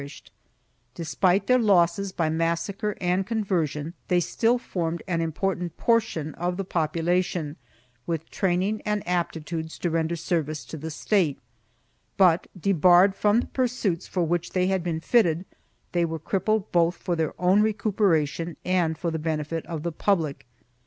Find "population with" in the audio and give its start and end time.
6.65-8.27